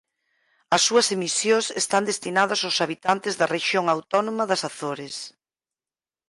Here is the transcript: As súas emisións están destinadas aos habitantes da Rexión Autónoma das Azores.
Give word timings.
As 0.75 0.81
súas 0.87 1.07
emisións 1.17 1.65
están 1.81 2.03
destinadas 2.11 2.61
aos 2.61 2.77
habitantes 2.83 3.33
da 3.39 3.49
Rexión 3.55 3.85
Autónoma 3.95 4.43
das 4.51 4.61
Azores. 4.69 5.15